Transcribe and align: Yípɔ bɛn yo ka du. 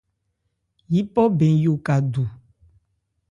Yípɔ 0.93 1.21
bɛn 1.37 1.53
yo 1.63 1.73
ka 1.85 1.95
du. 2.11 2.23